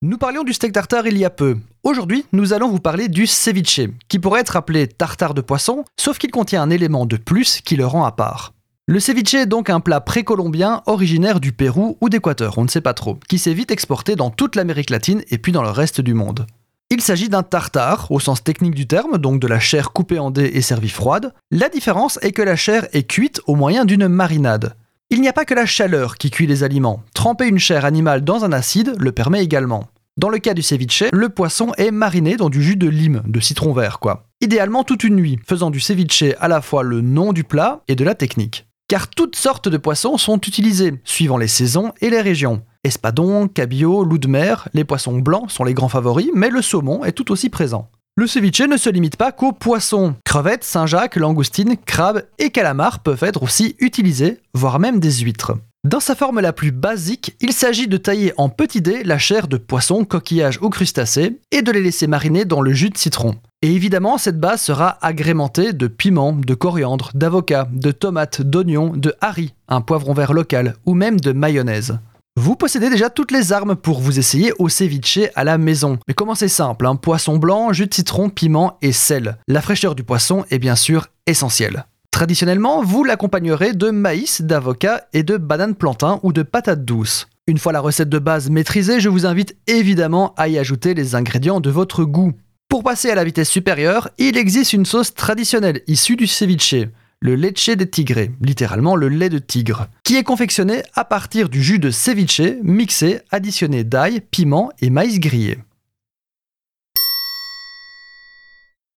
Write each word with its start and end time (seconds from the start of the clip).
Nous 0.00 0.16
parlions 0.16 0.44
du 0.44 0.52
steak 0.52 0.70
tartare 0.70 1.08
il 1.08 1.18
y 1.18 1.24
a 1.24 1.30
peu. 1.30 1.56
Aujourd'hui, 1.82 2.24
nous 2.30 2.52
allons 2.52 2.68
vous 2.68 2.78
parler 2.78 3.08
du 3.08 3.26
ceviche, 3.26 3.80
qui 4.06 4.20
pourrait 4.20 4.42
être 4.42 4.54
appelé 4.54 4.86
tartare 4.86 5.34
de 5.34 5.40
poisson, 5.40 5.84
sauf 5.98 6.18
qu'il 6.18 6.30
contient 6.30 6.62
un 6.62 6.70
élément 6.70 7.04
de 7.04 7.16
plus 7.16 7.60
qui 7.62 7.74
le 7.74 7.84
rend 7.84 8.04
à 8.04 8.12
part. 8.12 8.54
Le 8.86 9.00
ceviche 9.00 9.34
est 9.34 9.46
donc 9.46 9.70
un 9.70 9.80
plat 9.80 10.00
précolombien 10.00 10.82
originaire 10.86 11.40
du 11.40 11.50
Pérou 11.50 11.98
ou 12.00 12.08
d'Équateur, 12.10 12.58
on 12.58 12.62
ne 12.62 12.68
sait 12.68 12.80
pas 12.80 12.94
trop, 12.94 13.18
qui 13.28 13.40
s'est 13.40 13.52
vite 13.52 13.72
exporté 13.72 14.14
dans 14.14 14.30
toute 14.30 14.54
l'Amérique 14.54 14.90
latine 14.90 15.24
et 15.30 15.38
puis 15.38 15.50
dans 15.50 15.64
le 15.64 15.70
reste 15.70 16.00
du 16.00 16.14
monde. 16.14 16.46
Il 16.90 17.00
s'agit 17.00 17.28
d'un 17.28 17.42
tartare, 17.42 18.12
au 18.12 18.20
sens 18.20 18.44
technique 18.44 18.76
du 18.76 18.86
terme, 18.86 19.18
donc 19.18 19.40
de 19.40 19.48
la 19.48 19.58
chair 19.58 19.90
coupée 19.90 20.20
en 20.20 20.30
dés 20.30 20.52
et 20.54 20.62
servie 20.62 20.90
froide. 20.90 21.34
La 21.50 21.68
différence 21.68 22.20
est 22.22 22.30
que 22.30 22.42
la 22.42 22.54
chair 22.54 22.86
est 22.92 23.02
cuite 23.02 23.40
au 23.48 23.56
moyen 23.56 23.84
d'une 23.84 24.06
marinade. 24.06 24.76
Il 25.10 25.22
n'y 25.22 25.28
a 25.28 25.32
pas 25.32 25.46
que 25.46 25.54
la 25.54 25.64
chaleur 25.64 26.18
qui 26.18 26.30
cuit 26.30 26.46
les 26.46 26.64
aliments. 26.64 27.02
Tremper 27.14 27.46
une 27.46 27.58
chair 27.58 27.86
animale 27.86 28.24
dans 28.24 28.44
un 28.44 28.52
acide 28.52 28.94
le 28.98 29.10
permet 29.10 29.42
également. 29.42 29.88
Dans 30.18 30.28
le 30.28 30.38
cas 30.38 30.52
du 30.52 30.60
ceviche, 30.60 31.04
le 31.12 31.30
poisson 31.30 31.72
est 31.78 31.90
mariné 31.90 32.36
dans 32.36 32.50
du 32.50 32.62
jus 32.62 32.76
de 32.76 32.88
lime, 32.88 33.22
de 33.26 33.40
citron 33.40 33.72
vert 33.72 34.00
quoi. 34.00 34.26
Idéalement 34.42 34.84
toute 34.84 35.04
une 35.04 35.16
nuit, 35.16 35.38
faisant 35.46 35.70
du 35.70 35.80
ceviche 35.80 36.24
à 36.38 36.48
la 36.48 36.60
fois 36.60 36.82
le 36.82 37.00
nom 37.00 37.32
du 37.32 37.42
plat 37.42 37.80
et 37.88 37.96
de 37.96 38.04
la 38.04 38.14
technique. 38.14 38.66
Car 38.86 39.08
toutes 39.08 39.36
sortes 39.36 39.70
de 39.70 39.78
poissons 39.78 40.18
sont 40.18 40.36
utilisés, 40.36 41.00
suivant 41.04 41.38
les 41.38 41.48
saisons 41.48 41.94
et 42.02 42.10
les 42.10 42.20
régions. 42.20 42.62
Espadon, 42.84 43.48
cabillaud, 43.48 44.04
loup 44.04 44.18
de 44.18 44.28
mer, 44.28 44.68
les 44.74 44.84
poissons 44.84 45.20
blancs 45.20 45.50
sont 45.50 45.64
les 45.64 45.74
grands 45.74 45.88
favoris, 45.88 46.28
mais 46.34 46.50
le 46.50 46.60
saumon 46.60 47.04
est 47.04 47.12
tout 47.12 47.32
aussi 47.32 47.48
présent. 47.48 47.90
Le 48.18 48.26
ceviche 48.26 48.62
ne 48.62 48.76
se 48.76 48.90
limite 48.90 49.14
pas 49.14 49.30
qu'aux 49.30 49.52
poissons. 49.52 50.16
Crevettes, 50.24 50.64
Saint-Jacques, 50.64 51.14
langoustines, 51.14 51.76
crabes 51.76 52.24
et 52.40 52.50
calamars 52.50 52.98
peuvent 52.98 53.22
être 53.22 53.44
aussi 53.44 53.76
utilisés, 53.78 54.40
voire 54.54 54.80
même 54.80 54.98
des 54.98 55.20
huîtres. 55.20 55.52
Dans 55.84 56.00
sa 56.00 56.16
forme 56.16 56.40
la 56.40 56.52
plus 56.52 56.72
basique, 56.72 57.36
il 57.40 57.52
s'agit 57.52 57.86
de 57.86 57.96
tailler 57.96 58.32
en 58.36 58.48
petits 58.48 58.80
dés 58.80 59.04
la 59.04 59.18
chair 59.18 59.46
de 59.46 59.56
poisson, 59.56 60.04
coquillage 60.04 60.58
ou 60.60 60.68
crustacés 60.68 61.38
et 61.52 61.62
de 61.62 61.70
les 61.70 61.80
laisser 61.80 62.08
mariner 62.08 62.44
dans 62.44 62.60
le 62.60 62.72
jus 62.72 62.90
de 62.90 62.98
citron. 62.98 63.36
Et 63.62 63.72
évidemment, 63.72 64.18
cette 64.18 64.40
base 64.40 64.62
sera 64.62 64.98
agrémentée 65.00 65.72
de 65.72 65.86
piment, 65.86 66.32
de 66.32 66.54
coriandre, 66.54 67.12
d'avocat, 67.14 67.68
de 67.72 67.92
tomates, 67.92 68.42
d'oignons, 68.42 68.94
de 68.96 69.14
harry, 69.20 69.54
un 69.68 69.80
poivron 69.80 70.12
vert 70.12 70.32
local 70.32 70.74
ou 70.86 70.94
même 70.94 71.20
de 71.20 71.30
mayonnaise. 71.30 72.00
Vous 72.40 72.54
possédez 72.54 72.88
déjà 72.88 73.10
toutes 73.10 73.32
les 73.32 73.52
armes 73.52 73.74
pour 73.74 73.98
vous 73.98 74.20
essayer 74.20 74.52
au 74.60 74.68
ceviche 74.68 75.18
à 75.34 75.42
la 75.42 75.58
maison. 75.58 75.98
Mais 76.06 76.14
comment 76.14 76.36
c'est 76.36 76.46
simple, 76.46 76.86
un 76.86 76.94
poisson 76.94 77.36
blanc, 77.36 77.72
jus 77.72 77.88
de 77.88 77.94
citron, 77.94 78.30
piment 78.30 78.78
et 78.80 78.92
sel. 78.92 79.38
La 79.48 79.60
fraîcheur 79.60 79.96
du 79.96 80.04
poisson 80.04 80.44
est 80.52 80.60
bien 80.60 80.76
sûr 80.76 81.08
essentielle. 81.26 81.86
Traditionnellement, 82.12 82.84
vous 82.84 83.02
l'accompagnerez 83.02 83.72
de 83.72 83.90
maïs, 83.90 84.40
d'avocat 84.40 85.08
et 85.12 85.24
de 85.24 85.36
banane 85.36 85.74
plantain 85.74 86.20
ou 86.22 86.32
de 86.32 86.44
patates 86.44 86.84
douces. 86.84 87.26
Une 87.48 87.58
fois 87.58 87.72
la 87.72 87.80
recette 87.80 88.08
de 88.08 88.20
base 88.20 88.50
maîtrisée, 88.50 89.00
je 89.00 89.08
vous 89.08 89.26
invite 89.26 89.56
évidemment 89.66 90.32
à 90.36 90.46
y 90.46 90.58
ajouter 90.58 90.94
les 90.94 91.16
ingrédients 91.16 91.58
de 91.58 91.70
votre 91.70 92.04
goût. 92.04 92.34
Pour 92.68 92.84
passer 92.84 93.10
à 93.10 93.16
la 93.16 93.24
vitesse 93.24 93.50
supérieure, 93.50 94.10
il 94.16 94.38
existe 94.38 94.74
une 94.74 94.86
sauce 94.86 95.12
traditionnelle 95.12 95.82
issue 95.88 96.14
du 96.14 96.28
ceviche 96.28 96.76
le 97.20 97.34
leche 97.34 97.70
de 97.70 97.84
tigre, 97.84 98.28
littéralement 98.40 98.94
le 98.94 99.08
lait 99.08 99.28
de 99.28 99.38
tigre, 99.38 99.88
qui 100.04 100.16
est 100.16 100.22
confectionné 100.22 100.82
à 100.94 101.04
partir 101.04 101.48
du 101.48 101.62
jus 101.62 101.78
de 101.78 101.90
ceviche 101.90 102.42
mixé, 102.62 103.20
additionné 103.30 103.82
d'ail, 103.82 104.20
piment 104.20 104.70
et 104.80 104.90
maïs 104.90 105.18
grillé. 105.18 105.58